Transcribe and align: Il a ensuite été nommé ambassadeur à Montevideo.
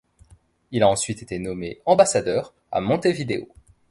Il 0.71 0.81
a 0.81 0.89
ensuite 0.89 1.21
été 1.21 1.37
nommé 1.37 1.79
ambassadeur 1.85 2.55
à 2.71 2.81
Montevideo. 2.81 3.47